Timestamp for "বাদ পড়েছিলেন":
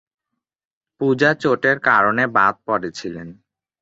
2.35-3.27